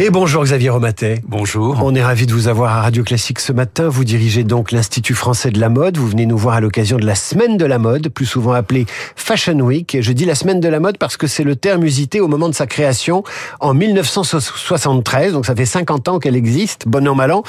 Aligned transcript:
Et 0.00 0.10
bonjour 0.10 0.44
Xavier 0.44 0.70
Romatet. 0.70 1.22
Bonjour. 1.26 1.80
On 1.82 1.92
est 1.92 2.04
ravi 2.04 2.26
de 2.26 2.32
vous 2.32 2.46
avoir 2.46 2.76
à 2.76 2.82
Radio 2.82 3.02
Classique 3.02 3.40
ce 3.40 3.52
matin. 3.52 3.88
Vous 3.88 4.04
dirigez 4.04 4.44
donc 4.44 4.70
l'Institut 4.70 5.14
français 5.14 5.50
de 5.50 5.58
la 5.58 5.68
mode. 5.68 5.96
Vous 5.96 6.06
venez 6.06 6.24
nous 6.24 6.38
voir 6.38 6.54
à 6.54 6.60
l'occasion 6.60 6.98
de 6.98 7.04
la 7.04 7.16
semaine 7.16 7.56
de 7.56 7.64
la 7.64 7.80
mode, 7.80 8.08
plus 8.08 8.24
souvent 8.24 8.52
appelée 8.52 8.86
Fashion 9.16 9.58
Week. 9.58 9.96
Je 10.00 10.12
dis 10.12 10.24
la 10.24 10.36
semaine 10.36 10.60
de 10.60 10.68
la 10.68 10.78
mode 10.78 10.98
parce 10.98 11.16
que 11.16 11.26
c'est 11.26 11.42
le 11.42 11.56
terme 11.56 11.82
usité 11.82 12.20
au 12.20 12.28
moment 12.28 12.48
de 12.48 12.54
sa 12.54 12.68
création 12.68 13.24
en 13.58 13.74
1973. 13.74 15.32
Donc 15.32 15.46
ça 15.46 15.56
fait 15.56 15.66
50 15.66 16.06
ans 16.06 16.18
qu'elle 16.20 16.36
existe, 16.36 16.86
bon 16.86 17.08
an 17.08 17.16
mal 17.16 17.32
an. 17.32 17.42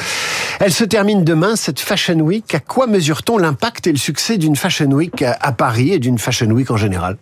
Elle 0.59 0.73
se 0.73 0.83
termine 0.83 1.23
demain, 1.23 1.55
cette 1.55 1.79
Fashion 1.79 2.19
Week. 2.19 2.55
À 2.55 2.59
quoi 2.59 2.87
mesure-t-on 2.87 3.37
l'impact 3.37 3.85
et 3.85 3.91
le 3.91 3.99
succès 3.99 4.39
d'une 4.39 4.55
Fashion 4.55 4.89
Week 4.89 5.21
à 5.21 5.51
Paris 5.51 5.91
et 5.91 5.99
d'une 5.99 6.17
Fashion 6.17 6.47
Week 6.47 6.71
en 6.71 6.77
général? 6.77 7.17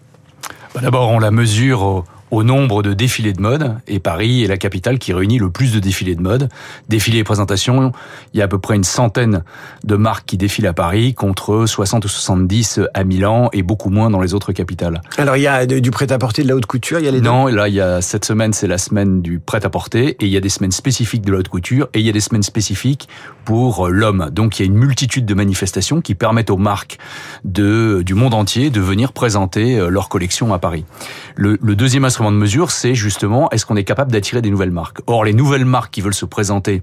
Bah, 0.73 0.79
D'abord, 0.81 1.09
on 1.09 1.19
la 1.19 1.31
mesure 1.31 1.81
au 1.83 2.05
au 2.31 2.43
nombre 2.43 2.83
de 2.83 2.93
défilés 2.93 3.33
de 3.33 3.41
mode, 3.41 3.75
et 3.87 3.99
Paris 3.99 4.43
est 4.43 4.47
la 4.47 4.57
capitale 4.57 4.99
qui 4.99 5.13
réunit 5.13 5.37
le 5.37 5.49
plus 5.49 5.73
de 5.73 5.79
défilés 5.79 6.15
de 6.15 6.21
mode. 6.21 6.49
Défilés 6.89 7.19
et 7.19 7.23
présentations, 7.23 7.91
il 8.33 8.39
y 8.39 8.41
a 8.41 8.45
à 8.45 8.47
peu 8.47 8.59
près 8.59 8.75
une 8.75 8.83
centaine 8.83 9.43
de 9.83 9.95
marques 9.95 10.25
qui 10.25 10.37
défilent 10.37 10.67
à 10.67 10.73
Paris, 10.73 11.13
contre 11.13 11.65
60 11.65 12.05
ou 12.05 12.07
70 12.07 12.81
à 12.93 13.03
Milan, 13.03 13.49
et 13.53 13.63
beaucoup 13.63 13.89
moins 13.89 14.09
dans 14.09 14.21
les 14.21 14.33
autres 14.33 14.51
capitales. 14.51 15.01
Alors 15.17 15.37
il 15.37 15.43
y 15.43 15.47
a 15.47 15.65
du 15.65 15.91
prêt-à-porter, 15.91 16.43
de 16.43 16.47
la 16.49 16.55
haute 16.55 16.65
couture, 16.65 16.99
il 16.99 17.05
y 17.05 17.07
a 17.07 17.11
les 17.11 17.21
Non, 17.21 17.47
là 17.47 17.67
il 17.67 17.75
y 17.75 17.81
a 17.81 18.01
cette 18.01 18.25
semaine, 18.25 18.53
c'est 18.53 18.67
la 18.67 18.77
semaine 18.77 19.21
du 19.21 19.39
prêt-à-porter, 19.39 20.09
et 20.09 20.25
il 20.25 20.29
y 20.29 20.37
a 20.37 20.41
des 20.41 20.49
semaines 20.49 20.71
spécifiques 20.71 21.23
de 21.23 21.31
la 21.31 21.39
haute 21.39 21.47
couture, 21.47 21.87
et 21.93 21.99
il 21.99 22.05
y 22.05 22.09
a 22.09 22.13
des 22.13 22.19
semaines 22.19 22.43
spécifiques 22.43 23.07
pour 23.45 23.87
l'homme. 23.87 24.29
Donc 24.31 24.59
il 24.59 24.63
y 24.63 24.65
a 24.65 24.67
une 24.67 24.77
multitude 24.77 25.25
de 25.25 25.33
manifestations 25.33 26.01
qui 26.01 26.15
permettent 26.15 26.49
aux 26.49 26.57
marques 26.57 26.97
de, 27.45 28.01
du 28.05 28.13
monde 28.13 28.33
entier 28.33 28.69
de 28.69 28.81
venir 28.81 29.13
présenter 29.13 29.79
euh, 29.79 29.89
leur 29.89 30.09
collection 30.09 30.53
à 30.53 30.59
Paris. 30.59 30.85
Le, 31.35 31.57
le 31.61 31.75
deuxième 31.75 32.03
de 32.25 32.37
mesure, 32.37 32.71
c'est 32.71 32.95
justement 32.95 33.49
est-ce 33.51 33.65
qu'on 33.65 33.75
est 33.75 33.83
capable 33.83 34.11
d'attirer 34.11 34.41
des 34.41 34.49
nouvelles 34.49 34.71
marques? 34.71 34.99
Or, 35.07 35.23
les 35.23 35.33
nouvelles 35.33 35.65
marques 35.65 35.93
qui 35.93 36.01
veulent 36.01 36.13
se 36.13 36.25
présenter 36.25 36.81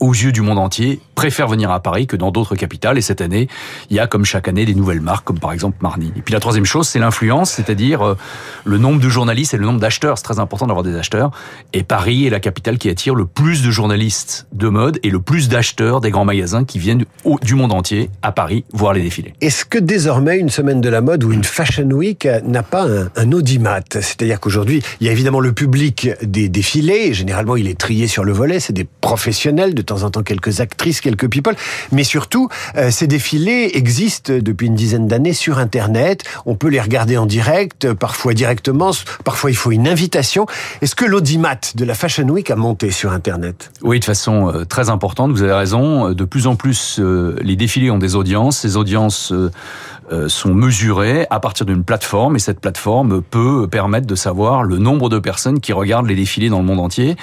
aux 0.00 0.12
yeux 0.12 0.32
du 0.32 0.40
monde 0.40 0.58
entier, 0.58 1.00
préfèrent 1.14 1.48
venir 1.48 1.70
à 1.70 1.80
Paris 1.80 2.06
que 2.06 2.16
dans 2.16 2.30
d'autres 2.30 2.56
capitales. 2.56 2.98
Et 2.98 3.00
cette 3.00 3.20
année, 3.20 3.48
il 3.90 3.96
y 3.96 4.00
a 4.00 4.06
comme 4.06 4.24
chaque 4.24 4.48
année 4.48 4.64
des 4.64 4.74
nouvelles 4.74 5.00
marques, 5.00 5.24
comme 5.24 5.38
par 5.38 5.52
exemple 5.52 5.78
Marni. 5.80 6.12
Et 6.16 6.22
puis 6.22 6.32
la 6.32 6.40
troisième 6.40 6.64
chose, 6.64 6.88
c'est 6.88 6.98
l'influence, 6.98 7.50
c'est-à-dire 7.50 8.02
euh, 8.02 8.16
le 8.64 8.78
nombre 8.78 9.00
de 9.00 9.08
journalistes 9.08 9.54
et 9.54 9.56
le 9.56 9.66
nombre 9.66 9.80
d'acheteurs. 9.80 10.18
C'est 10.18 10.24
très 10.24 10.38
important 10.38 10.66
d'avoir 10.66 10.84
des 10.84 10.96
acheteurs. 10.96 11.30
Et 11.72 11.82
Paris 11.82 12.26
est 12.26 12.30
la 12.30 12.40
capitale 12.40 12.78
qui 12.78 12.88
attire 12.88 13.14
le 13.14 13.26
plus 13.26 13.62
de 13.62 13.70
journalistes 13.70 14.46
de 14.52 14.68
mode 14.68 14.98
et 15.02 15.10
le 15.10 15.20
plus 15.20 15.48
d'acheteurs 15.48 16.00
des 16.00 16.10
grands 16.10 16.24
magasins 16.24 16.64
qui 16.64 16.78
viennent 16.78 17.04
du 17.42 17.54
monde 17.54 17.72
entier 17.72 18.10
à 18.22 18.32
Paris 18.32 18.64
voir 18.72 18.92
les 18.92 19.02
défilés. 19.02 19.34
Est-ce 19.40 19.64
que 19.64 19.78
désormais 19.78 20.38
une 20.38 20.50
semaine 20.50 20.80
de 20.80 20.88
la 20.88 21.00
mode 21.00 21.24
ou 21.24 21.32
une 21.32 21.44
Fashion 21.44 21.90
Week 21.90 22.28
n'a 22.44 22.62
pas 22.62 22.86
un, 22.88 23.08
un 23.16 23.32
audimat? 23.32 23.80
C'est-à-dire 23.92 24.40
qu'aujourd'hui, 24.40 24.82
il 25.00 25.06
y 25.06 25.10
a 25.10 25.12
évidemment 25.12 25.40
le 25.40 25.52
public 25.52 26.10
des 26.22 26.48
défilés. 26.48 27.12
Généralement, 27.14 27.56
il 27.56 27.68
est 27.68 27.78
trié 27.78 28.06
sur 28.06 28.24
le 28.24 28.32
volet. 28.32 28.60
C'est 28.60 28.72
des 28.72 28.84
professionnels 28.84 29.74
de 29.74 29.82
temps 29.84 30.02
en 30.02 30.10
temps 30.10 30.22
quelques 30.22 30.60
actrices, 30.60 31.00
quelques 31.00 31.28
people, 31.28 31.54
mais 31.92 32.04
surtout, 32.04 32.48
euh, 32.76 32.90
ces 32.90 33.06
défilés 33.06 33.70
existent 33.74 34.32
depuis 34.40 34.66
une 34.66 34.74
dizaine 34.74 35.08
d'années 35.08 35.32
sur 35.32 35.58
Internet. 35.58 36.24
On 36.46 36.56
peut 36.56 36.68
les 36.68 36.80
regarder 36.80 37.16
en 37.16 37.26
direct, 37.26 37.92
parfois 37.92 38.34
directement, 38.34 38.90
parfois 39.24 39.50
il 39.50 39.56
faut 39.56 39.72
une 39.72 39.88
invitation. 39.88 40.46
Est-ce 40.82 40.94
que 40.94 41.04
l'audimat 41.04 41.58
de 41.74 41.84
la 41.84 41.94
Fashion 41.94 42.28
Week 42.28 42.50
a 42.50 42.56
monté 42.56 42.90
sur 42.90 43.12
Internet? 43.12 43.70
Oui, 43.82 44.00
de 44.00 44.04
façon 44.04 44.52
euh, 44.52 44.64
très 44.64 44.90
importante. 44.90 45.30
Vous 45.32 45.42
avez 45.42 45.52
raison. 45.52 46.10
De 46.12 46.24
plus 46.24 46.46
en 46.46 46.56
plus, 46.56 46.98
euh, 46.98 47.36
les 47.42 47.56
défilés 47.56 47.90
ont 47.90 47.98
des 47.98 48.16
audiences. 48.16 48.58
Ces 48.58 48.76
audiences 48.76 49.32
sont 50.28 50.54
mesurées 50.54 51.26
à 51.30 51.40
partir 51.40 51.66
d'une 51.66 51.84
plateforme 51.84 52.36
et 52.36 52.38
cette 52.38 52.60
plateforme 52.60 53.22
peut 53.22 53.66
permettre 53.70 54.06
de 54.06 54.14
savoir 54.14 54.62
le 54.62 54.78
nombre 54.78 55.08
de 55.08 55.18
personnes 55.18 55.60
qui 55.60 55.72
regardent 55.72 56.06
les 56.06 56.14
défilés 56.14 56.48
dans 56.48 56.58
le 56.58 56.64
monde 56.64 56.80
entier 56.80 57.16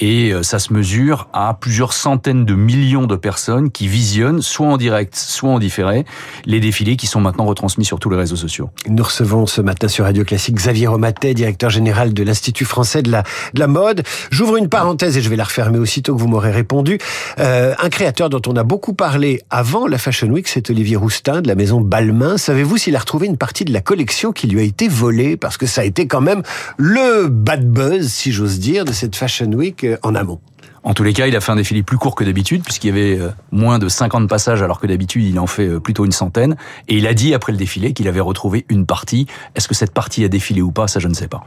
et 0.00 0.32
ça 0.42 0.58
se 0.58 0.72
mesure 0.72 1.28
à 1.32 1.54
plusieurs 1.54 1.92
centaines 1.92 2.44
de 2.44 2.54
millions 2.54 3.06
de 3.06 3.16
personnes 3.16 3.70
qui 3.70 3.88
visionnent, 3.88 4.42
soit 4.42 4.66
en 4.66 4.76
direct, 4.76 5.14
soit 5.14 5.50
en 5.50 5.58
différé, 5.58 6.04
les 6.44 6.60
défilés 6.60 6.96
qui 6.96 7.06
sont 7.06 7.20
maintenant 7.20 7.46
retransmis 7.46 7.84
sur 7.84 7.98
tous 7.98 8.10
les 8.10 8.16
réseaux 8.16 8.36
sociaux. 8.36 8.70
Nous 8.88 9.02
recevons 9.02 9.46
ce 9.46 9.60
matin 9.60 9.88
sur 9.88 10.04
Radio 10.04 10.24
Classique 10.24 10.56
Xavier 10.56 10.86
Romatet, 10.86 11.34
directeur 11.34 11.70
général 11.70 12.12
de 12.12 12.22
l'Institut 12.22 12.64
français 12.64 13.02
de 13.02 13.10
la, 13.10 13.22
de 13.54 13.60
la 13.60 13.66
mode. 13.66 14.02
J'ouvre 14.30 14.56
une 14.56 14.68
parenthèse 14.68 15.16
et 15.16 15.22
je 15.22 15.28
vais 15.28 15.36
la 15.36 15.44
refermer 15.44 15.78
aussitôt 15.78 16.14
que 16.14 16.20
vous 16.20 16.28
m'aurez 16.28 16.50
répondu. 16.50 16.98
Euh, 17.38 17.74
un 17.78 17.88
créateur 17.88 18.30
dont 18.30 18.42
on 18.46 18.56
a 18.56 18.62
beaucoup 18.62 18.94
parlé 18.94 19.42
avant 19.50 19.86
la 19.86 19.98
Fashion 19.98 20.28
Week, 20.28 20.48
c'est 20.48 20.70
Olivier 20.70 20.96
Roustin 20.96 21.40
de 21.40 21.48
la 21.48 21.54
maison 21.54 21.80
Balmain. 21.80 22.19
Savez-vous 22.36 22.76
s'il 22.76 22.96
a 22.96 22.98
retrouvé 22.98 23.26
une 23.26 23.36
partie 23.36 23.64
de 23.64 23.72
la 23.72 23.80
collection 23.80 24.32
qui 24.32 24.46
lui 24.46 24.60
a 24.60 24.62
été 24.62 24.88
volée? 24.88 25.36
Parce 25.36 25.56
que 25.56 25.66
ça 25.66 25.80
a 25.80 25.84
été 25.84 26.06
quand 26.06 26.20
même 26.20 26.42
le 26.76 27.28
bad 27.28 27.70
buzz, 27.70 28.08
si 28.08 28.32
j'ose 28.32 28.58
dire, 28.58 28.84
de 28.84 28.92
cette 28.92 29.16
Fashion 29.16 29.50
Week 29.52 29.84
euh, 29.84 29.96
en 30.02 30.14
amont. 30.14 30.40
En 30.82 30.94
tous 30.94 31.02
les 31.02 31.12
cas, 31.12 31.26
il 31.26 31.36
a 31.36 31.40
fait 31.40 31.52
un 31.52 31.56
défilé 31.56 31.82
plus 31.82 31.98
court 31.98 32.14
que 32.14 32.24
d'habitude, 32.24 32.62
puisqu'il 32.64 32.86
y 32.86 32.90
avait 32.90 33.18
euh, 33.18 33.28
moins 33.52 33.78
de 33.78 33.88
50 33.88 34.28
passages, 34.30 34.62
alors 34.62 34.80
que 34.80 34.86
d'habitude, 34.86 35.24
il 35.24 35.38
en 35.38 35.46
fait 35.46 35.66
euh, 35.66 35.78
plutôt 35.78 36.06
une 36.06 36.12
centaine. 36.12 36.56
Et 36.88 36.96
il 36.96 37.06
a 37.06 37.12
dit, 37.12 37.34
après 37.34 37.52
le 37.52 37.58
défilé, 37.58 37.92
qu'il 37.92 38.08
avait 38.08 38.20
retrouvé 38.20 38.64
une 38.70 38.86
partie. 38.86 39.26
Est-ce 39.54 39.68
que 39.68 39.74
cette 39.74 39.92
partie 39.92 40.24
a 40.24 40.28
défilé 40.28 40.62
ou 40.62 40.72
pas? 40.72 40.88
Ça, 40.88 40.98
je 40.98 41.08
ne 41.08 41.12
sais 41.12 41.28
pas. 41.28 41.44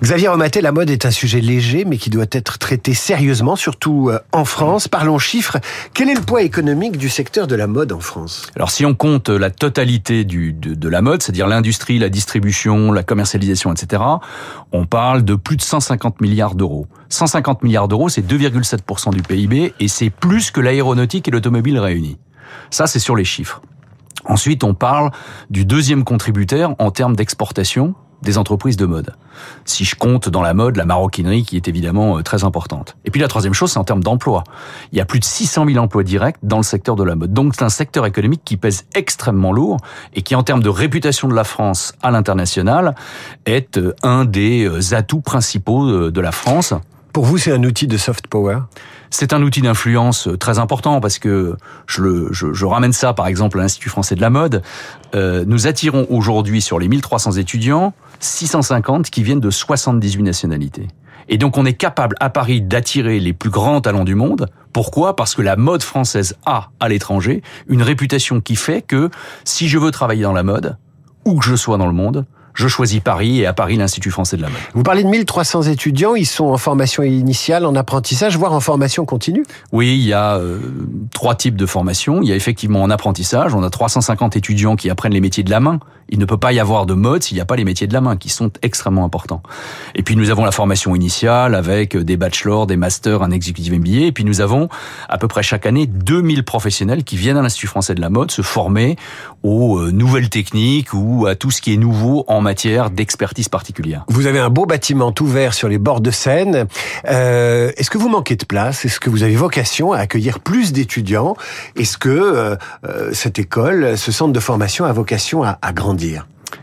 Xavier 0.00 0.28
Romaté, 0.28 0.60
la 0.60 0.70
mode 0.70 0.90
est 0.90 1.06
un 1.06 1.10
sujet 1.10 1.40
léger, 1.40 1.84
mais 1.84 1.96
qui 1.96 2.08
doit 2.08 2.26
être 2.30 2.58
traité 2.58 2.94
sérieusement, 2.94 3.56
surtout 3.56 4.10
euh, 4.10 4.20
en 4.30 4.44
France. 4.44 4.86
Parlons 4.86 5.18
chiffres. 5.18 5.58
Quel 5.92 6.08
est 6.08 6.14
le 6.14 6.22
poids 6.22 6.42
économique 6.42 6.98
du 6.98 7.08
secteur 7.08 7.48
de 7.48 7.56
la 7.56 7.66
mode 7.66 7.90
en 7.90 8.00
France? 8.00 8.46
Alors, 8.54 8.70
si 8.70 8.86
on 8.86 8.94
compte 8.94 9.28
la 9.28 9.50
totalité 9.50 10.24
du, 10.24 10.52
de, 10.52 10.74
de 10.74 10.88
la 10.88 11.02
mode, 11.02 11.20
c'est-à-dire 11.20 11.48
l'industrie, 11.48 11.98
la 11.98 12.10
distribution, 12.10 12.92
la 12.92 13.02
commercialisation, 13.02 13.72
etc., 13.72 14.02
on 14.70 14.86
parle 14.86 15.24
de 15.24 15.34
plus 15.34 15.56
de 15.56 15.62
150 15.62 16.20
milliards 16.20 16.54
d'euros. 16.54 16.86
150 17.08 17.62
milliards 17.62 17.88
d'euros, 17.88 18.08
c'est 18.08 18.22
2,7% 18.22 19.12
du 19.12 19.22
PIB 19.22 19.74
et 19.78 19.88
c'est 19.88 20.10
plus 20.10 20.50
que 20.50 20.60
l'aéronautique 20.60 21.28
et 21.28 21.30
l'automobile 21.30 21.78
réunis. 21.78 22.18
Ça, 22.70 22.86
c'est 22.86 22.98
sur 22.98 23.16
les 23.16 23.24
chiffres. 23.24 23.62
Ensuite, 24.24 24.64
on 24.64 24.74
parle 24.74 25.10
du 25.48 25.64
deuxième 25.64 26.04
contributeur 26.04 26.74
en 26.78 26.90
termes 26.90 27.16
d'exportation, 27.16 27.94
des 28.22 28.36
entreprises 28.36 28.76
de 28.76 28.84
mode. 28.84 29.14
Si 29.64 29.84
je 29.84 29.94
compte 29.94 30.28
dans 30.28 30.42
la 30.42 30.52
mode, 30.52 30.76
la 30.76 30.84
maroquinerie 30.84 31.44
qui 31.44 31.56
est 31.56 31.68
évidemment 31.68 32.18
euh, 32.18 32.22
très 32.22 32.42
importante. 32.42 32.96
Et 33.04 33.10
puis 33.12 33.20
la 33.20 33.28
troisième 33.28 33.54
chose, 33.54 33.70
c'est 33.70 33.78
en 33.78 33.84
termes 33.84 34.02
d'emploi. 34.02 34.42
Il 34.90 34.98
y 34.98 35.00
a 35.00 35.04
plus 35.04 35.20
de 35.20 35.24
600 35.24 35.66
000 35.66 35.78
emplois 35.78 36.02
directs 36.02 36.36
dans 36.42 36.56
le 36.56 36.64
secteur 36.64 36.96
de 36.96 37.04
la 37.04 37.14
mode. 37.14 37.32
Donc 37.32 37.54
c'est 37.54 37.62
un 37.62 37.68
secteur 37.68 38.06
économique 38.06 38.42
qui 38.44 38.56
pèse 38.56 38.86
extrêmement 38.94 39.52
lourd 39.52 39.76
et 40.14 40.22
qui 40.22 40.34
en 40.34 40.42
termes 40.42 40.62
de 40.62 40.68
réputation 40.68 41.28
de 41.28 41.34
la 41.34 41.44
France 41.44 41.94
à 42.02 42.10
l'international 42.10 42.96
est 43.46 43.78
euh, 43.78 43.94
un 44.02 44.24
des 44.24 44.64
euh, 44.64 44.94
atouts 44.94 45.20
principaux 45.20 46.10
de 46.10 46.20
la 46.20 46.32
France. 46.32 46.74
Pour 47.12 47.24
vous, 47.24 47.38
c'est 47.38 47.52
un 47.52 47.64
outil 47.64 47.86
de 47.86 47.96
soft 47.96 48.26
power? 48.26 48.58
C'est 49.10 49.32
un 49.32 49.42
outil 49.42 49.62
d'influence 49.62 50.28
très 50.38 50.58
important 50.58 51.00
parce 51.00 51.18
que 51.18 51.56
je, 51.86 52.02
le, 52.02 52.28
je, 52.32 52.52
je 52.52 52.66
ramène 52.66 52.92
ça 52.92 53.14
par 53.14 53.26
exemple 53.26 53.58
à 53.58 53.62
l'Institut 53.62 53.88
français 53.88 54.14
de 54.14 54.20
la 54.20 54.30
mode. 54.30 54.62
Euh, 55.14 55.44
nous 55.46 55.66
attirons 55.66 56.06
aujourd'hui 56.10 56.60
sur 56.60 56.78
les 56.78 56.88
1300 56.88 57.32
étudiants 57.32 57.94
650 58.20 59.08
qui 59.10 59.22
viennent 59.22 59.40
de 59.40 59.50
78 59.50 60.22
nationalités. 60.22 60.88
Et 61.28 61.38
donc 61.38 61.56
on 61.56 61.64
est 61.64 61.74
capable 61.74 62.16
à 62.20 62.30
Paris 62.30 62.60
d'attirer 62.60 63.20
les 63.20 63.32
plus 63.32 63.50
grands 63.50 63.80
talents 63.80 64.04
du 64.04 64.14
monde. 64.14 64.48
Pourquoi? 64.72 65.16
Parce 65.16 65.34
que 65.34 65.42
la 65.42 65.56
mode 65.56 65.82
française 65.82 66.36
a 66.46 66.70
à 66.80 66.88
l'étranger 66.88 67.42
une 67.68 67.82
réputation 67.82 68.40
qui 68.40 68.56
fait 68.56 68.82
que 68.82 69.10
si 69.44 69.68
je 69.68 69.78
veux 69.78 69.90
travailler 69.90 70.22
dans 70.22 70.32
la 70.32 70.42
mode, 70.42 70.76
où 71.24 71.38
que 71.38 71.44
je 71.44 71.56
sois 71.56 71.78
dans 71.78 71.86
le 71.86 71.92
monde, 71.92 72.26
je 72.58 72.66
choisis 72.66 72.98
Paris 72.98 73.40
et 73.40 73.46
à 73.46 73.52
Paris 73.52 73.76
l'Institut 73.76 74.10
français 74.10 74.36
de 74.36 74.42
la 74.42 74.48
mode. 74.48 74.58
Vous 74.74 74.82
parlez 74.82 75.04
de 75.04 75.08
1300 75.08 75.62
étudiants, 75.62 76.16
ils 76.16 76.26
sont 76.26 76.46
en 76.46 76.56
formation 76.56 77.04
initiale, 77.04 77.64
en 77.64 77.76
apprentissage, 77.76 78.36
voire 78.36 78.52
en 78.52 78.58
formation 78.58 79.04
continue 79.04 79.44
Oui, 79.70 79.94
il 79.94 80.04
y 80.04 80.12
a 80.12 80.38
euh, 80.38 80.58
trois 81.12 81.36
types 81.36 81.54
de 81.54 81.66
formation. 81.66 82.20
Il 82.20 82.28
y 82.28 82.32
a 82.32 82.34
effectivement 82.34 82.82
en 82.82 82.90
apprentissage, 82.90 83.54
on 83.54 83.62
a 83.62 83.70
350 83.70 84.36
étudiants 84.36 84.74
qui 84.74 84.90
apprennent 84.90 85.12
les 85.12 85.20
métiers 85.20 85.44
de 85.44 85.50
la 85.50 85.60
main. 85.60 85.78
Il 86.08 86.18
ne 86.18 86.24
peut 86.24 86.36
pas 86.36 86.52
y 86.52 86.60
avoir 86.60 86.84
de 86.86 86.94
mode 86.94 87.22
s'il 87.22 87.36
n'y 87.36 87.40
a 87.40 87.44
pas 87.44 87.56
les 87.56 87.64
métiers 87.64 87.86
de 87.86 87.92
la 87.92 88.00
main, 88.00 88.16
qui 88.16 88.28
sont 88.28 88.50
extrêmement 88.62 89.04
importants. 89.04 89.42
Et 89.94 90.02
puis 90.02 90.16
nous 90.16 90.30
avons 90.30 90.44
la 90.44 90.52
formation 90.52 90.94
initiale 90.94 91.54
avec 91.54 91.96
des 91.96 92.16
bachelors, 92.16 92.66
des 92.66 92.76
masters, 92.76 93.22
un 93.22 93.30
executive 93.30 93.78
MBA. 93.78 94.06
Et 94.06 94.12
puis 94.12 94.24
nous 94.24 94.40
avons 94.40 94.68
à 95.08 95.18
peu 95.18 95.28
près 95.28 95.42
chaque 95.42 95.66
année 95.66 95.86
2000 95.86 96.44
professionnels 96.44 97.04
qui 97.04 97.16
viennent 97.16 97.36
à 97.36 97.42
l'Institut 97.42 97.68
français 97.68 97.94
de 97.94 98.00
la 98.00 98.10
mode 98.10 98.30
se 98.30 98.42
former 98.42 98.96
aux 99.42 99.78
euh, 99.78 99.92
nouvelles 99.92 100.28
techniques 100.28 100.92
ou 100.92 101.26
à 101.26 101.36
tout 101.36 101.50
ce 101.50 101.62
qui 101.62 101.72
est 101.72 101.76
nouveau 101.76 102.24
en 102.26 102.40
matière 102.40 102.90
d'expertise 102.90 103.48
particulière. 103.48 104.04
Vous 104.08 104.26
avez 104.26 104.40
un 104.40 104.50
beau 104.50 104.66
bâtiment 104.66 105.12
tout 105.12 105.28
sur 105.52 105.68
les 105.68 105.78
bords 105.78 106.00
de 106.00 106.10
Seine. 106.10 106.66
Euh, 107.06 107.70
Est-ce 107.76 107.90
que 107.90 107.98
vous 107.98 108.08
manquez 108.08 108.36
de 108.36 108.44
place? 108.44 108.84
Est-ce 108.84 108.98
que 108.98 109.10
vous 109.10 109.22
avez 109.22 109.36
vocation 109.36 109.92
à 109.92 109.98
accueillir 109.98 110.40
plus 110.40 110.72
d'étudiants? 110.72 111.36
Est-ce 111.76 111.96
que 111.96 112.08
euh, 112.08 112.56
euh, 112.84 113.10
cette 113.12 113.38
école, 113.38 113.96
ce 113.96 114.10
centre 114.10 114.32
de 114.32 114.40
formation 114.40 114.84
a 114.84 114.92
vocation 114.92 115.44
à, 115.44 115.58
à 115.62 115.72
grandir? 115.72 115.97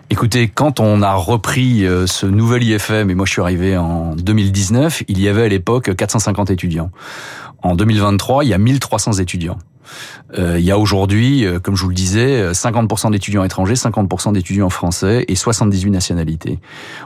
Écoutez, 0.10 0.48
quand 0.48 0.80
on 0.80 1.02
a 1.02 1.14
repris 1.14 1.86
euh, 1.86 2.08
ce 2.08 2.26
nouvel 2.26 2.64
IFM, 2.64 3.10
et 3.10 3.16
moi 3.16 3.26
je 3.26 3.32
suis 3.32 3.42
arrivé 3.42 3.78
en 3.78 4.16
2019, 4.16 5.04
il 5.08 5.20
y 5.20 5.28
avait 5.28 5.44
à 5.44 5.48
l'époque 5.48 5.96
450 5.96 6.52
étudiants. 6.52 6.92
En 7.64 7.76
2023, 7.76 8.46
il 8.46 8.50
y 8.50 8.54
a 8.54 8.58
1300 8.58 9.14
étudiants. 9.14 9.58
Euh, 10.38 10.58
il 10.60 10.66
y 10.66 10.72
a 10.72 10.80
aujourd'hui, 10.80 11.46
euh, 11.46 11.60
comme 11.60 11.76
je 11.76 11.84
vous 11.84 11.90
le 11.90 11.96
disais, 11.96 12.52
50% 12.52 13.12
d'étudiants 13.12 13.44
étrangers, 13.44 13.74
50% 13.74 14.34
d'étudiants 14.34 14.70
français 14.70 15.26
et 15.28 15.36
78 15.36 15.90
nationalités. 15.90 16.60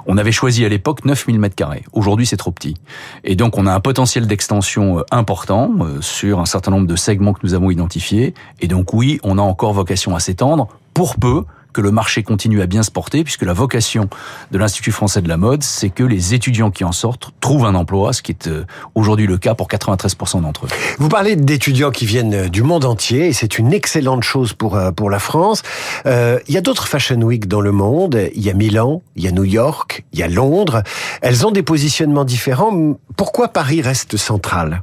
On 0.05 0.17
avait 0.17 0.31
choisi 0.31 0.63
à 0.65 0.69
l'époque 0.69 1.05
9000 1.05 1.39
mètres 1.39 1.55
carrés. 1.55 1.83
Aujourd'hui, 1.93 2.25
c'est 2.25 2.37
trop 2.37 2.51
petit. 2.51 2.75
Et 3.23 3.35
donc, 3.35 3.57
on 3.57 3.65
a 3.65 3.73
un 3.73 3.79
potentiel 3.79 4.27
d'extension 4.27 5.03
important 5.11 5.71
sur 6.01 6.39
un 6.39 6.45
certain 6.45 6.71
nombre 6.71 6.87
de 6.87 6.95
segments 6.95 7.33
que 7.33 7.41
nous 7.43 7.53
avons 7.53 7.71
identifiés. 7.71 8.33
Et 8.59 8.67
donc, 8.67 8.93
oui, 8.93 9.19
on 9.23 9.37
a 9.37 9.41
encore 9.41 9.73
vocation 9.73 10.15
à 10.15 10.19
s'étendre 10.19 10.67
pour 10.93 11.15
peu 11.15 11.43
que 11.73 11.81
le 11.81 11.91
marché 11.91 12.23
continue 12.23 12.61
à 12.61 12.65
bien 12.65 12.83
se 12.83 12.91
porter, 12.91 13.23
puisque 13.23 13.43
la 13.43 13.53
vocation 13.53 14.09
de 14.51 14.57
l'Institut 14.57 14.91
français 14.91 15.21
de 15.21 15.29
la 15.29 15.37
mode, 15.37 15.63
c'est 15.63 15.89
que 15.89 16.03
les 16.03 16.33
étudiants 16.33 16.71
qui 16.71 16.83
en 16.83 16.91
sortent 16.91 17.31
trouvent 17.39 17.65
un 17.65 17.75
emploi, 17.75 18.13
ce 18.13 18.21
qui 18.21 18.31
est 18.31 18.47
euh, 18.47 18.65
aujourd'hui 18.95 19.27
le 19.27 19.37
cas 19.37 19.55
pour 19.55 19.67
93% 19.67 20.41
d'entre 20.41 20.65
eux. 20.65 20.69
Vous 20.97 21.09
parlez 21.09 21.35
d'étudiants 21.35 21.91
qui 21.91 22.05
viennent 22.05 22.33
euh, 22.33 22.49
du 22.49 22.63
monde 22.63 22.85
entier, 22.85 23.27
et 23.27 23.33
c'est 23.33 23.59
une 23.59 23.73
excellente 23.73 24.23
chose 24.23 24.53
pour, 24.53 24.75
euh, 24.75 24.91
pour 24.91 25.09
la 25.09 25.19
France. 25.19 25.63
Il 26.05 26.53
y 26.53 26.57
a 26.57 26.61
d'autres 26.61 26.87
Fashion 26.87 27.21
Week 27.21 27.47
dans 27.47 27.61
le 27.61 27.71
monde. 27.71 28.19
Il 28.33 28.41
y 28.41 28.49
a 28.49 28.53
Milan, 28.53 29.01
il 29.15 29.23
y 29.23 29.27
a 29.27 29.31
New 29.31 29.43
York, 29.43 30.05
il 30.13 30.19
y 30.19 30.23
a 30.23 30.27
Londres. 30.27 30.83
Elles 31.21 31.45
ont 31.45 31.51
des 31.51 31.63
positionnements 31.63 32.25
différents. 32.25 32.97
Pourquoi 33.15 33.49
Paris 33.49 33.81
reste 33.81 34.17
central? 34.17 34.81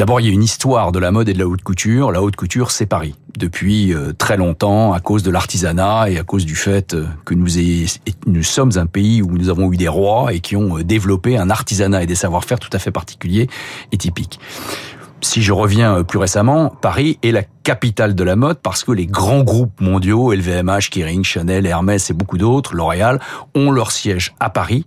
D'abord, 0.00 0.18
il 0.18 0.28
y 0.28 0.30
a 0.30 0.32
une 0.32 0.42
histoire 0.42 0.92
de 0.92 0.98
la 0.98 1.10
mode 1.10 1.28
et 1.28 1.34
de 1.34 1.38
la 1.38 1.46
haute 1.46 1.60
couture. 1.60 2.10
La 2.10 2.22
haute 2.22 2.34
couture, 2.34 2.70
c'est 2.70 2.86
Paris. 2.86 3.14
Depuis 3.36 3.92
euh, 3.92 4.14
très 4.16 4.38
longtemps, 4.38 4.94
à 4.94 5.00
cause 5.00 5.22
de 5.22 5.30
l'artisanat 5.30 6.08
et 6.08 6.18
à 6.18 6.22
cause 6.22 6.46
du 6.46 6.56
fait 6.56 6.94
euh, 6.94 7.04
que 7.26 7.34
nous, 7.34 8.42
sommes 8.42 8.70
un 8.76 8.86
pays 8.86 9.20
où 9.20 9.36
nous 9.36 9.50
avons 9.50 9.70
eu 9.70 9.76
des 9.76 9.88
rois 9.88 10.32
et 10.32 10.40
qui 10.40 10.56
ont 10.56 10.78
euh, 10.78 10.82
développé 10.82 11.36
un 11.36 11.50
artisanat 11.50 12.02
et 12.02 12.06
des 12.06 12.14
savoir-faire 12.14 12.58
tout 12.58 12.70
à 12.72 12.78
fait 12.78 12.90
particuliers 12.90 13.46
et 13.92 13.98
typiques 13.98 14.40
si 15.22 15.42
je 15.42 15.52
reviens 15.52 16.02
plus 16.02 16.18
récemment, 16.18 16.70
Paris 16.80 17.18
est 17.22 17.30
la 17.30 17.42
capitale 17.62 18.14
de 18.14 18.24
la 18.24 18.36
mode 18.36 18.58
parce 18.62 18.84
que 18.84 18.92
les 18.92 19.06
grands 19.06 19.42
groupes 19.42 19.80
mondiaux, 19.80 20.32
LVMH, 20.32 20.90
Kering, 20.90 21.24
Chanel, 21.24 21.66
Hermès 21.66 22.10
et 22.10 22.14
beaucoup 22.14 22.38
d'autres, 22.38 22.74
L'Oréal, 22.74 23.20
ont 23.54 23.70
leur 23.70 23.92
siège 23.92 24.34
à 24.40 24.50
Paris. 24.50 24.86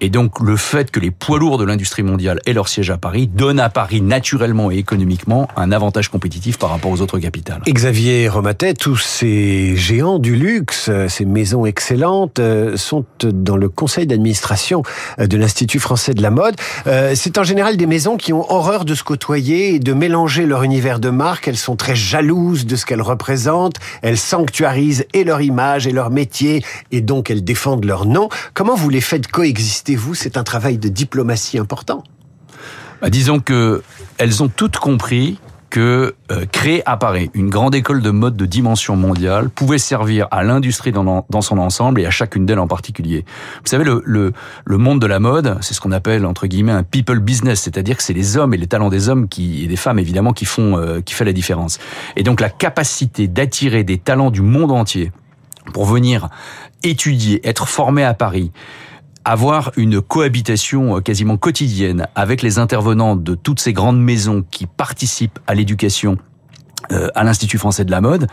Et 0.00 0.10
donc 0.10 0.40
le 0.40 0.56
fait 0.56 0.90
que 0.90 1.00
les 1.00 1.10
poids 1.10 1.38
lourds 1.38 1.58
de 1.58 1.64
l'industrie 1.64 2.02
mondiale 2.02 2.40
aient 2.46 2.52
leur 2.52 2.68
siège 2.68 2.90
à 2.90 2.98
Paris 2.98 3.26
donne 3.26 3.60
à 3.60 3.68
Paris 3.68 4.00
naturellement 4.00 4.70
et 4.70 4.76
économiquement 4.76 5.48
un 5.56 5.72
avantage 5.72 6.08
compétitif 6.08 6.58
par 6.58 6.70
rapport 6.70 6.90
aux 6.90 7.00
autres 7.00 7.18
capitales. 7.18 7.62
Xavier 7.66 8.28
Romatet, 8.28 8.74
tous 8.74 8.96
ces 8.96 9.76
géants 9.76 10.18
du 10.18 10.36
luxe, 10.36 10.90
ces 11.08 11.24
maisons 11.24 11.66
excellentes 11.66 12.38
euh, 12.38 12.76
sont 12.76 13.04
dans 13.22 13.56
le 13.56 13.68
conseil 13.68 14.06
d'administration 14.06 14.82
euh, 15.18 15.26
de 15.26 15.36
l'Institut 15.36 15.78
français 15.78 16.14
de 16.14 16.22
la 16.22 16.30
mode. 16.30 16.54
Euh, 16.86 17.12
c'est 17.14 17.38
en 17.38 17.44
général 17.44 17.76
des 17.76 17.86
maisons 17.86 18.16
qui 18.16 18.32
ont 18.32 18.50
horreur 18.50 18.84
de 18.84 18.94
se 18.94 19.02
côtoyer 19.02 19.74
et 19.74 19.78
de 19.78 19.92
mélanger 19.92 20.46
leur 20.46 20.62
univers 20.62 20.98
de 21.00 21.10
marque. 21.10 21.48
Elles 21.48 21.56
sont 21.56 21.76
très 21.76 21.94
jalouses 22.12 22.66
de 22.66 22.76
ce 22.76 22.84
qu'elles 22.84 23.00
représentent, 23.00 23.76
elles 24.02 24.18
sanctuarisent 24.18 25.06
et 25.14 25.24
leur 25.24 25.40
image 25.40 25.86
et 25.86 25.92
leur 25.92 26.10
métier, 26.10 26.62
et 26.90 27.00
donc 27.00 27.30
elles 27.30 27.42
défendent 27.42 27.86
leur 27.86 28.04
nom. 28.04 28.28
Comment 28.52 28.74
vous 28.74 28.90
les 28.90 29.00
faites 29.00 29.28
coexister, 29.28 29.96
vous? 29.96 30.14
C'est 30.14 30.36
un 30.36 30.44
travail 30.44 30.76
de 30.76 30.88
diplomatie 30.88 31.56
important. 31.58 32.04
Bah, 33.00 33.08
disons 33.08 33.40
que 33.40 33.82
elles 34.18 34.42
ont 34.42 34.48
toutes 34.48 34.76
compris 34.76 35.38
que 35.72 36.14
euh, 36.30 36.44
créer 36.52 36.82
à 36.84 36.98
Paris 36.98 37.30
une 37.32 37.48
grande 37.48 37.74
école 37.74 38.02
de 38.02 38.10
mode 38.10 38.36
de 38.36 38.44
dimension 38.44 38.94
mondiale 38.94 39.48
pouvait 39.48 39.78
servir 39.78 40.28
à 40.30 40.42
l'industrie 40.42 40.92
dans, 40.92 41.24
son 41.40 41.56
ensemble 41.56 42.02
et 42.02 42.04
à 42.04 42.10
chacune 42.10 42.44
d'elles 42.44 42.58
en 42.58 42.66
particulier. 42.66 43.24
Vous 43.64 43.70
savez, 43.70 43.82
le, 43.82 44.02
le, 44.04 44.34
le 44.66 44.76
monde 44.76 45.00
de 45.00 45.06
la 45.06 45.18
mode, 45.18 45.56
c'est 45.62 45.72
ce 45.72 45.80
qu'on 45.80 45.92
appelle 45.92 46.26
entre 46.26 46.46
guillemets 46.46 46.72
un 46.72 46.82
people 46.82 47.20
business, 47.20 47.62
c'est-à-dire 47.62 47.96
que 47.96 48.02
c'est 48.02 48.12
les 48.12 48.36
hommes 48.36 48.52
et 48.52 48.58
les 48.58 48.66
talents 48.66 48.90
des 48.90 49.08
hommes 49.08 49.28
qui 49.28 49.64
et 49.64 49.66
des 49.66 49.76
femmes 49.76 49.98
évidemment 49.98 50.34
qui 50.34 50.44
font 50.44 50.76
euh, 50.76 51.00
qui 51.00 51.14
fait 51.14 51.24
la 51.24 51.32
différence. 51.32 51.78
Et 52.16 52.22
donc 52.22 52.42
la 52.42 52.50
capacité 52.50 53.26
d'attirer 53.26 53.82
des 53.82 53.96
talents 53.96 54.30
du 54.30 54.42
monde 54.42 54.72
entier 54.72 55.10
pour 55.72 55.86
venir 55.86 56.28
étudier, 56.82 57.40
être 57.48 57.66
formés 57.66 58.04
à 58.04 58.12
Paris 58.12 58.52
avoir 59.24 59.72
une 59.76 60.00
cohabitation 60.00 60.96
euh, 60.96 61.00
quasiment 61.00 61.36
quotidienne 61.36 62.06
avec 62.14 62.42
les 62.42 62.58
intervenants 62.58 63.16
de 63.16 63.34
toutes 63.34 63.60
ces 63.60 63.72
grandes 63.72 64.00
maisons 64.00 64.44
qui 64.50 64.66
participent 64.66 65.38
à 65.46 65.54
l'éducation 65.54 66.18
à 67.14 67.24
l'Institut 67.24 67.58
français 67.58 67.84
de 67.84 67.90
la 67.90 68.00
mode 68.00 68.26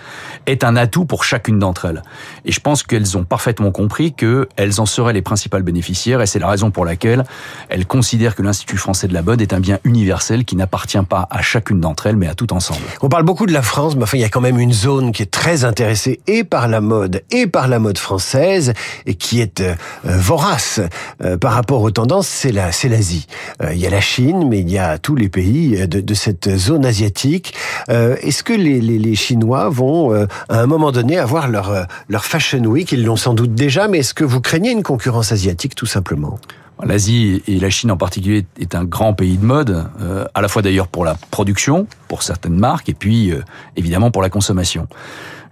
est 0.45 0.63
un 0.63 0.75
atout 0.75 1.05
pour 1.05 1.23
chacune 1.23 1.59
d'entre 1.59 1.85
elles. 1.85 2.03
Et 2.45 2.51
je 2.51 2.59
pense 2.59 2.83
qu'elles 2.83 3.17
ont 3.17 3.23
parfaitement 3.23 3.71
compris 3.71 4.13
qu'elles 4.13 4.79
en 4.79 4.85
seraient 4.85 5.13
les 5.13 5.21
principales 5.21 5.63
bénéficiaires 5.63 6.21
et 6.21 6.25
c'est 6.25 6.39
la 6.39 6.47
raison 6.47 6.71
pour 6.71 6.85
laquelle 6.85 7.23
elles 7.69 7.85
considèrent 7.85 8.35
que 8.35 8.41
l'Institut 8.41 8.77
français 8.77 9.07
de 9.07 9.13
la 9.13 9.21
mode 9.21 9.41
est 9.41 9.53
un 9.53 9.59
bien 9.59 9.79
universel 9.83 10.45
qui 10.45 10.55
n'appartient 10.55 11.01
pas 11.07 11.27
à 11.29 11.41
chacune 11.41 11.79
d'entre 11.79 12.07
elles 12.07 12.17
mais 12.17 12.27
à 12.27 12.35
tout 12.35 12.53
ensemble. 12.53 12.81
On 13.01 13.09
parle 13.09 13.23
beaucoup 13.23 13.45
de 13.45 13.53
la 13.53 13.61
France, 13.61 13.95
mais 13.95 14.03
enfin 14.03 14.17
il 14.17 14.21
y 14.21 14.25
a 14.25 14.29
quand 14.29 14.41
même 14.41 14.59
une 14.59 14.73
zone 14.73 15.11
qui 15.11 15.23
est 15.23 15.31
très 15.31 15.63
intéressée 15.63 16.19
et 16.27 16.43
par 16.43 16.67
la 16.67 16.81
mode 16.81 17.23
et 17.31 17.47
par 17.47 17.67
la 17.67 17.79
mode 17.79 17.97
française 17.97 18.73
et 19.05 19.15
qui 19.15 19.41
est 19.41 19.61
euh, 19.61 19.75
vorace 20.03 20.79
euh, 21.23 21.37
par 21.37 21.53
rapport 21.53 21.81
aux 21.81 21.91
tendances, 21.91 22.27
c'est 22.27 22.51
la 22.51 22.69
l'Asie. 22.89 23.27
il 23.71 23.77
y 23.77 23.85
a 23.85 23.89
la 23.89 24.01
Chine, 24.01 24.47
mais 24.49 24.59
il 24.59 24.69
y 24.69 24.79
a 24.79 24.97
tous 24.97 25.15
les 25.15 25.29
pays 25.29 25.87
de, 25.87 25.99
de 25.99 26.13
cette 26.13 26.57
zone 26.57 26.85
asiatique. 26.85 27.53
Est-ce 27.87 28.43
que 28.49 28.53
les, 28.55 28.81
les, 28.81 28.97
les, 28.97 29.13
Chinois 29.13 29.69
vont, 29.69 30.11
euh, 30.11 30.25
à 30.49 30.59
un 30.59 30.65
moment 30.65 30.91
donné, 30.91 31.19
avoir 31.19 31.49
leur, 31.49 31.69
euh, 31.69 31.83
leur 32.07 32.25
Fashion 32.25 32.63
Week 32.63 32.91
Ils 32.91 33.05
l'ont 33.05 33.15
sans 33.15 33.35
doute 33.35 33.53
déjà, 33.53 33.87
mais 33.87 33.99
est-ce 33.99 34.15
que 34.15 34.23
vous 34.23 34.41
craignez 34.41 34.71
une 34.71 34.81
concurrence 34.81 35.31
asiatique, 35.31 35.75
tout 35.75 35.85
simplement? 35.85 36.39
L'Asie 36.83 37.43
et 37.45 37.59
la 37.59 37.69
Chine 37.69 37.91
en 37.91 37.97
particulier 37.97 38.47
est 38.59 38.73
un 38.73 38.85
grand 38.85 39.13
pays 39.13 39.37
de 39.37 39.45
mode, 39.45 39.85
euh, 40.01 40.25
à 40.33 40.41
la 40.41 40.47
fois 40.47 40.63
d'ailleurs 40.63 40.87
pour 40.87 41.05
la 41.05 41.13
production, 41.29 41.85
pour 42.07 42.23
certaines 42.23 42.57
marques, 42.57 42.89
et 42.89 42.95
puis 42.95 43.31
évidemment 43.75 44.09
pour 44.09 44.23
la 44.23 44.31
consommation. 44.31 44.87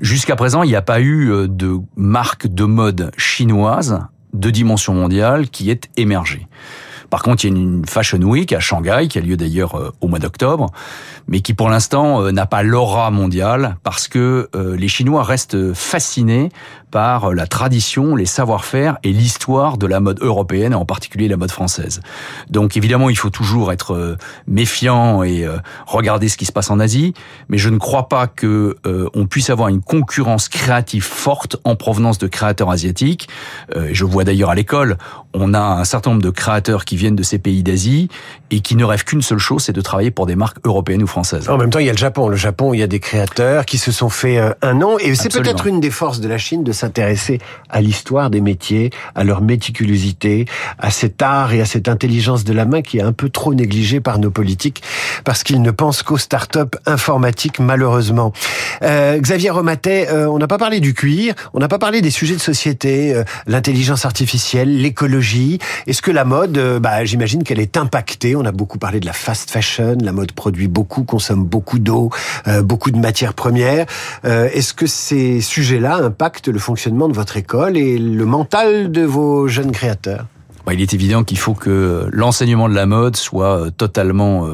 Jusqu'à 0.01 0.35
présent, 0.35 0.63
il 0.63 0.69
n'y 0.69 0.75
a 0.75 0.81
pas 0.81 0.99
eu 0.99 1.47
de 1.47 1.77
marque 1.95 2.47
de 2.47 2.63
mode 2.63 3.11
chinoise 3.15 3.99
de 4.33 4.49
dimension 4.49 4.95
mondiale 4.95 5.49
qui 5.49 5.69
est 5.69 5.87
émergée. 5.97 6.47
Par 7.09 7.23
contre, 7.23 7.45
il 7.45 7.53
y 7.53 7.55
a 7.55 7.57
une 7.57 7.85
Fashion 7.85 8.19
Week 8.19 8.51
à 8.53 8.59
Shanghai, 8.59 9.07
qui 9.09 9.17
a 9.17 9.21
lieu 9.21 9.37
d'ailleurs 9.37 9.75
euh, 9.75 9.91
au 10.01 10.07
mois 10.07 10.19
d'octobre, 10.19 10.71
mais 11.27 11.41
qui 11.41 11.53
pour 11.53 11.69
l'instant 11.69 12.21
euh, 12.21 12.31
n'a 12.31 12.45
pas 12.45 12.63
l'aura 12.63 13.11
mondiale, 13.11 13.77
parce 13.83 14.07
que 14.07 14.49
euh, 14.55 14.75
les 14.75 14.87
Chinois 14.87 15.23
restent 15.23 15.73
fascinés 15.73 16.49
par 16.91 17.33
la 17.33 17.47
tradition, 17.47 18.15
les 18.15 18.25
savoir-faire 18.25 18.97
et 19.03 19.11
l'histoire 19.11 19.77
de 19.77 19.87
la 19.87 19.99
mode 19.99 20.19
européenne, 20.21 20.73
en 20.73 20.85
particulier 20.85 21.27
la 21.27 21.37
mode 21.37 21.51
française. 21.51 22.01
Donc 22.49 22.77
évidemment, 22.77 23.09
il 23.09 23.17
faut 23.17 23.29
toujours 23.29 23.71
être 23.71 24.17
méfiant 24.47 25.23
et 25.23 25.45
regarder 25.85 26.29
ce 26.29 26.37
qui 26.37 26.45
se 26.45 26.51
passe 26.51 26.69
en 26.69 26.79
Asie, 26.79 27.13
mais 27.49 27.57
je 27.57 27.69
ne 27.69 27.77
crois 27.77 28.07
pas 28.07 28.27
que 28.27 28.77
on 29.13 29.25
puisse 29.25 29.49
avoir 29.49 29.69
une 29.69 29.81
concurrence 29.81 30.49
créative 30.49 31.03
forte 31.03 31.57
en 31.63 31.75
provenance 31.75 32.17
de 32.17 32.27
créateurs 32.27 32.71
asiatiques. 32.71 33.27
Je 33.75 34.05
vois 34.05 34.23
d'ailleurs 34.23 34.49
à 34.49 34.55
l'école, 34.55 34.97
on 35.33 35.53
a 35.53 35.59
un 35.59 35.83
certain 35.83 36.11
nombre 36.11 36.23
de 36.23 36.29
créateurs 36.29 36.85
qui 36.85 36.95
viennent 36.95 37.15
de 37.15 37.23
ces 37.23 37.39
pays 37.39 37.63
d'Asie 37.63 38.09
et 38.51 38.61
qui 38.61 38.75
ne 38.75 38.83
rêvent 38.83 39.03
qu'une 39.03 39.21
seule 39.21 39.37
chose, 39.37 39.63
c'est 39.63 39.73
de 39.73 39.81
travailler 39.81 40.11
pour 40.11 40.25
des 40.25 40.35
marques 40.35 40.57
européennes 40.65 41.03
ou 41.03 41.07
françaises. 41.07 41.49
En 41.49 41.57
même 41.57 41.69
temps, 41.69 41.79
il 41.79 41.85
y 41.85 41.89
a 41.89 41.93
le 41.93 41.97
Japon. 41.97 42.29
Le 42.29 42.35
Japon, 42.35 42.73
il 42.73 42.79
y 42.79 42.83
a 42.83 42.87
des 42.87 42.99
créateurs 42.99 43.65
qui 43.65 43.77
se 43.77 43.91
sont 43.91 44.09
fait 44.09 44.37
euh, 44.37 44.53
un 44.61 44.73
nom 44.73 44.97
et 44.99 45.13
c'est 45.15 45.31
peut-être 45.31 45.67
une 45.67 45.79
des 45.79 45.91
forces 45.91 46.19
de 46.19 46.27
la 46.27 46.37
Chine 46.37 46.63
de 46.63 46.71
s'intéresser 46.77 47.39
à 47.69 47.81
l'histoire 47.81 48.29
des 48.29 48.41
métiers, 48.41 48.91
à 49.15 49.23
leur 49.23 49.41
méticulosité, 49.41 50.45
à 50.79 50.91
cet 50.91 51.21
art 51.21 51.53
et 51.53 51.61
à 51.61 51.65
cette 51.65 51.89
intelligence 51.89 52.43
de 52.43 52.53
la 52.53 52.65
main 52.65 52.81
qui 52.81 52.97
est 52.97 53.01
un 53.01 53.13
peu 53.13 53.29
trop 53.29 53.53
négligée 53.53 53.99
par 53.99 54.19
nos 54.19 54.31
politiques 54.31 54.83
parce 55.23 55.43
qu'ils 55.43 55.61
ne 55.61 55.71
pensent 55.71 56.03
qu'aux 56.03 56.17
start-up 56.17 56.75
informatiques 56.85 57.59
malheureusement. 57.59 58.31
Euh, 58.83 59.19
Xavier 59.19 59.49
Romatet, 59.49 60.09
euh, 60.09 60.27
on 60.27 60.37
n'a 60.37 60.47
pas 60.47 60.57
parlé 60.57 60.79
du 60.79 60.93
cuir, 60.93 61.33
on 61.53 61.59
n'a 61.59 61.67
pas 61.67 61.79
parlé 61.79 62.01
des 62.01 62.11
sujets 62.11 62.35
de 62.35 62.41
société, 62.41 63.13
euh, 63.13 63.23
l'intelligence 63.47 64.05
artificielle, 64.05 64.81
l'écologie. 64.81 65.59
Est-ce 65.87 66.01
que 66.01 66.11
la 66.11 66.25
mode, 66.25 66.57
bah, 66.79 67.03
j'imagine 67.03 67.43
qu'elle 67.43 67.59
est 67.59 67.77
impactée. 67.77 68.35
On 68.35 68.45
a 68.45 68.51
beaucoup 68.51 68.77
parlé 68.77 68.99
de 68.99 69.05
la 69.05 69.13
fast 69.13 69.49
fashion. 69.49 69.97
La 70.01 70.11
mode 70.11 70.31
produit 70.31 70.67
beaucoup, 70.67 71.03
consomme 71.03 71.43
beaucoup 71.43 71.79
d'eau, 71.79 72.11
euh, 72.47 72.61
beaucoup 72.61 72.91
de 72.91 72.97
matières 72.97 73.33
premières. 73.33 73.85
Euh, 74.25 74.49
est-ce 74.53 74.73
que 74.73 74.87
ces 74.87 75.41
sujets-là 75.41 75.95
impactent 75.95 76.47
le 76.47 76.59
fonctionnement 76.67 77.07
de 77.07 77.13
votre 77.13 77.37
école 77.37 77.77
et 77.77 77.97
le 77.97 78.25
mental 78.25 78.91
de 78.91 79.03
vos 79.03 79.47
jeunes 79.47 79.71
créateurs 79.71 80.25
bah, 80.65 80.73
il 80.73 80.81
est 80.81 80.93
évident 80.93 81.23
qu'il 81.23 81.37
faut 81.37 81.53
que 81.53 82.09
l'enseignement 82.11 82.67
de 82.67 82.75
la 82.75 82.85
mode 82.85 83.15
soit 83.15 83.57
euh, 83.57 83.69
totalement 83.69 84.49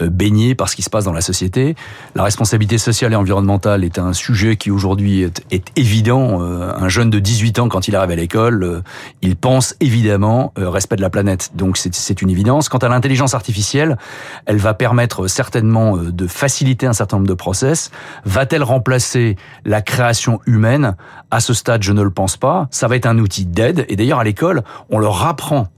euh, 0.00 0.08
baigné 0.08 0.54
par 0.54 0.68
ce 0.68 0.76
qui 0.76 0.82
se 0.82 0.90
passe 0.90 1.04
dans 1.04 1.12
la 1.12 1.20
société. 1.20 1.74
La 2.14 2.22
responsabilité 2.22 2.78
sociale 2.78 3.12
et 3.12 3.16
environnementale 3.16 3.84
est 3.84 3.98
un 3.98 4.12
sujet 4.12 4.56
qui 4.56 4.70
aujourd'hui 4.70 5.22
est, 5.22 5.42
évident. 5.76 6.42
Euh, 6.42 6.72
un 6.76 6.88
jeune 6.88 7.10
de 7.10 7.18
18 7.18 7.58
ans, 7.58 7.68
quand 7.68 7.88
il 7.88 7.96
arrive 7.96 8.10
à 8.10 8.16
l'école, 8.16 8.82
il 9.22 9.36
pense 9.36 9.74
évidemment 9.80 10.52
respect 10.56 10.96
de 10.96 11.02
la 11.02 11.10
planète. 11.10 11.52
Donc 11.54 11.76
c'est 11.76 12.22
une 12.22 12.30
évidence. 12.30 12.68
Quant 12.68 12.78
à 12.78 12.88
l'intelligence 12.88 13.34
artificielle, 13.34 13.96
elle 14.46 14.58
va 14.58 14.74
permettre 14.74 15.26
certainement 15.26 15.96
de 15.96 16.26
faciliter 16.26 16.86
un 16.86 16.92
certain 16.92 17.16
nombre 17.16 17.28
de 17.28 17.34
process. 17.34 17.90
Va-t-elle 18.24 18.62
remplacer 18.62 19.36
la 19.64 19.82
création 19.82 20.40
humaine? 20.46 20.96
À 21.30 21.40
ce 21.40 21.54
stade, 21.54 21.82
je 21.82 21.92
ne 21.92 22.02
le 22.02 22.10
pense 22.10 22.36
pas. 22.36 22.68
Ça 22.70 22.88
va 22.88 22.96
être 22.96 23.06
un 23.06 23.18
outil 23.18 23.44
d'aide. 23.46 23.84
Et 23.88 23.96
d'ailleurs, 23.96 24.20
à 24.20 24.24
l'école, 24.24 24.62
on 24.90 24.98
leur 24.98 25.26
apprend 25.26 25.68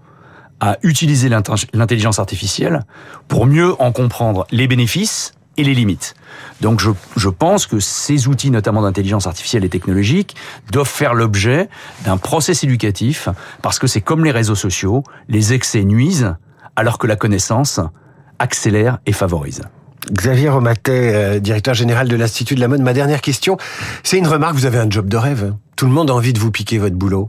à 0.60 0.78
utiliser 0.82 1.28
l'intelligence 1.28 2.18
artificielle 2.18 2.80
pour 3.28 3.46
mieux 3.46 3.74
en 3.80 3.92
comprendre 3.92 4.46
les 4.50 4.66
bénéfices 4.68 5.32
et 5.56 5.64
les 5.64 5.74
limites. 5.74 6.14
Donc 6.60 6.80
je, 6.80 6.90
je 7.16 7.28
pense 7.28 7.66
que 7.66 7.80
ces 7.80 8.28
outils, 8.28 8.50
notamment 8.50 8.82
d'intelligence 8.82 9.26
artificielle 9.26 9.64
et 9.64 9.68
technologique, 9.68 10.36
doivent 10.70 10.88
faire 10.88 11.14
l'objet 11.14 11.68
d'un 12.04 12.16
process 12.16 12.64
éducatif, 12.64 13.28
parce 13.62 13.78
que 13.78 13.86
c'est 13.86 14.00
comme 14.00 14.24
les 14.24 14.32
réseaux 14.32 14.54
sociaux, 14.54 15.02
les 15.28 15.52
excès 15.52 15.84
nuisent, 15.84 16.34
alors 16.76 16.98
que 16.98 17.06
la 17.06 17.16
connaissance 17.16 17.80
accélère 18.38 18.98
et 19.06 19.12
favorise. 19.12 19.62
Xavier 20.12 20.48
Romatet, 20.50 21.14
euh, 21.14 21.40
directeur 21.40 21.74
général 21.74 22.06
de 22.06 22.16
l'Institut 22.16 22.54
de 22.54 22.60
la 22.60 22.68
mode. 22.68 22.80
Ma 22.80 22.92
dernière 22.92 23.20
question, 23.20 23.56
c'est 24.04 24.18
une 24.18 24.28
remarque, 24.28 24.54
vous 24.54 24.66
avez 24.66 24.78
un 24.78 24.88
job 24.88 25.08
de 25.08 25.16
rêve. 25.16 25.54
Tout 25.74 25.86
le 25.86 25.92
monde 25.92 26.10
a 26.10 26.14
envie 26.14 26.32
de 26.32 26.38
vous 26.38 26.52
piquer 26.52 26.78
votre 26.78 26.94
boulot. 26.94 27.28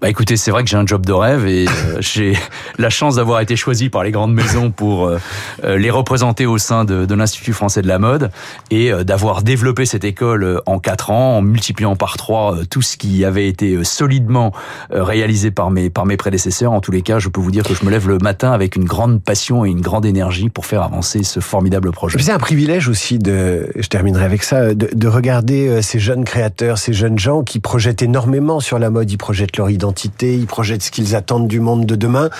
Bah 0.00 0.08
écoutez, 0.08 0.36
c'est 0.36 0.52
vrai 0.52 0.62
que 0.62 0.70
j'ai 0.70 0.76
un 0.76 0.86
job 0.86 1.04
de 1.04 1.12
rêve 1.12 1.44
et 1.48 1.66
euh, 1.66 1.96
j'ai 2.00 2.34
la 2.78 2.88
chance 2.88 3.16
d'avoir 3.16 3.40
été 3.40 3.56
choisi 3.56 3.88
par 3.88 4.04
les 4.04 4.12
grandes 4.12 4.32
maisons 4.32 4.70
pour 4.70 5.06
euh, 5.06 5.18
euh, 5.64 5.76
les 5.76 5.90
représenter 5.90 6.46
au 6.46 6.56
sein 6.56 6.84
de, 6.84 7.04
de 7.04 7.14
l'Institut 7.16 7.52
français 7.52 7.82
de 7.82 7.88
la 7.88 7.98
mode 7.98 8.30
et 8.70 8.92
d'avoir 9.04 9.42
développé 9.42 9.86
cette 9.86 10.04
école 10.04 10.62
en 10.66 10.78
quatre 10.78 11.10
ans 11.10 11.38
en 11.38 11.42
multipliant 11.42 11.96
par 11.96 12.16
trois 12.16 12.58
tout 12.70 12.82
ce 12.82 12.96
qui 12.96 13.24
avait 13.24 13.48
été 13.48 13.82
solidement 13.82 14.52
réalisé 14.90 15.50
par 15.50 15.70
mes 15.70 15.90
par 15.90 16.06
mes 16.06 16.16
prédécesseurs. 16.16 16.72
En 16.72 16.80
tous 16.80 16.92
les 16.92 17.02
cas, 17.02 17.18
je 17.18 17.28
peux 17.28 17.40
vous 17.40 17.50
dire 17.50 17.64
que 17.64 17.74
je 17.74 17.84
me 17.84 17.90
lève 17.90 18.08
le 18.08 18.18
matin 18.18 18.52
avec 18.52 18.76
une 18.76 18.84
grande 18.84 19.22
passion 19.22 19.64
et 19.64 19.70
une 19.70 19.80
grande 19.80 20.06
énergie 20.06 20.48
pour 20.48 20.66
faire 20.66 20.82
avancer 20.82 21.22
ce 21.22 21.40
formidable 21.40 21.90
projet. 21.90 22.18
C'est 22.18 22.32
un 22.32 22.38
privilège 22.38 22.88
aussi 22.88 23.18
de, 23.18 23.70
je 23.76 23.88
terminerai 23.88 24.24
avec 24.24 24.42
ça, 24.42 24.74
de, 24.74 24.88
de 24.92 25.08
regarder 25.08 25.82
ces 25.82 25.98
jeunes 25.98 26.24
créateurs, 26.24 26.78
ces 26.78 26.92
jeunes 26.92 27.18
gens 27.18 27.42
qui 27.42 27.58
projettent 27.58 28.02
énormément 28.02 28.60
sur 28.60 28.78
la 28.78 28.90
mode, 28.90 29.10
ils 29.10 29.18
projettent 29.18 29.56
leur 29.56 29.70
identité 29.70 29.87
ils 30.34 30.46
projettent 30.46 30.82
ce 30.82 30.90
qu'ils 30.90 31.14
attendent 31.14 31.48
du 31.48 31.60
monde 31.60 31.86
de 31.86 31.96
demain. 31.96 32.30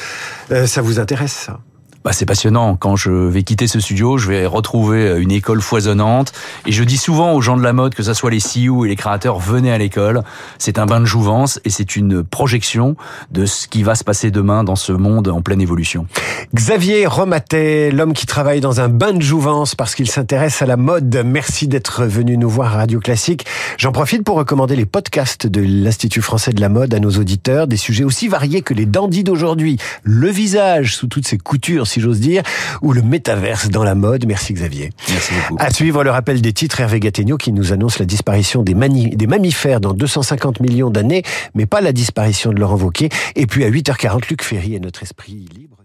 Euh, 0.50 0.66
ça 0.66 0.82
vous 0.82 0.98
intéresse 0.98 1.48
bah, 2.04 2.12
c'est 2.12 2.26
passionnant. 2.26 2.76
Quand 2.76 2.96
je 2.96 3.10
vais 3.10 3.42
quitter 3.42 3.66
ce 3.66 3.80
studio, 3.80 4.18
je 4.18 4.28
vais 4.28 4.46
retrouver 4.46 5.08
euh, 5.08 5.20
une 5.20 5.32
école 5.32 5.60
foisonnante. 5.60 6.32
Et 6.66 6.72
je 6.72 6.84
dis 6.84 6.96
souvent 6.96 7.32
aux 7.32 7.40
gens 7.40 7.56
de 7.56 7.62
la 7.62 7.72
mode, 7.72 7.94
que 7.94 8.02
ce 8.02 8.14
soit 8.14 8.30
les 8.30 8.38
CEO 8.38 8.84
et 8.84 8.88
les 8.88 8.96
créateurs, 8.96 9.38
venez 9.38 9.72
à 9.72 9.78
l'école. 9.78 10.22
C'est 10.58 10.78
un 10.78 10.86
bain 10.86 11.00
de 11.00 11.06
jouvence 11.06 11.60
et 11.64 11.70
c'est 11.70 11.96
une 11.96 12.22
projection 12.22 12.96
de 13.32 13.46
ce 13.46 13.66
qui 13.66 13.82
va 13.82 13.94
se 13.94 14.04
passer 14.04 14.30
demain 14.30 14.62
dans 14.62 14.76
ce 14.76 14.92
monde 14.92 15.28
en 15.28 15.42
pleine 15.42 15.60
évolution. 15.60 16.06
Xavier 16.54 17.06
Romatet, 17.06 17.90
l'homme 17.90 18.12
qui 18.12 18.26
travaille 18.26 18.60
dans 18.60 18.80
un 18.80 18.88
bain 18.88 19.12
de 19.12 19.22
jouvence 19.22 19.74
parce 19.74 19.94
qu'il 19.96 20.08
s'intéresse 20.08 20.62
à 20.62 20.66
la 20.66 20.76
mode. 20.76 21.22
Merci 21.26 21.66
d'être 21.66 22.04
venu 22.04 22.36
nous 22.36 22.48
voir 22.48 22.74
à 22.74 22.78
Radio 22.78 23.00
Classique. 23.00 23.44
J'en 23.76 23.90
profite 23.90 24.22
pour 24.22 24.36
recommander 24.36 24.76
les 24.76 24.86
podcasts 24.86 25.46
de 25.48 25.60
l'Institut 25.60 26.22
français 26.22 26.52
de 26.52 26.60
la 26.60 26.68
mode 26.68 26.94
à 26.94 27.00
nos 27.00 27.10
auditeurs, 27.10 27.66
des 27.66 27.76
sujets 27.76 28.04
aussi 28.04 28.28
variés 28.28 28.62
que 28.62 28.72
les 28.72 28.86
dandys 28.86 29.24
d'aujourd'hui. 29.24 29.78
Le 30.04 30.28
visage 30.28 30.94
sous 30.94 31.08
toutes 31.08 31.26
ses 31.26 31.38
coutures, 31.38 31.87
si 31.88 32.00
j'ose 32.00 32.20
dire, 32.20 32.42
ou 32.82 32.92
le 32.92 33.02
métaverse 33.02 33.68
dans 33.70 33.84
la 33.84 33.94
mode. 33.94 34.26
Merci 34.26 34.52
Xavier. 34.52 34.90
Merci 35.08 35.32
beaucoup. 35.34 35.56
À 35.58 35.70
suivre 35.70 36.04
le 36.04 36.10
rappel 36.10 36.40
des 36.40 36.52
titres, 36.52 36.80
Hervé 36.80 37.00
Gattegno 37.00 37.36
qui 37.36 37.52
nous 37.52 37.72
annonce 37.72 37.98
la 37.98 38.06
disparition 38.06 38.62
des, 38.62 38.74
des 38.74 39.26
mammifères 39.26 39.80
dans 39.80 39.94
250 39.94 40.60
millions 40.60 40.90
d'années, 40.90 41.22
mais 41.54 41.66
pas 41.66 41.80
la 41.80 41.92
disparition 41.92 42.52
de 42.52 42.60
Laurent 42.60 42.76
Wauquiez. 42.76 43.08
Et 43.36 43.46
puis 43.46 43.64
à 43.64 43.70
8h40, 43.70 44.28
Luc 44.30 44.42
Ferry 44.42 44.74
et 44.74 44.80
notre 44.80 45.02
esprit 45.02 45.48
libre. 45.56 45.77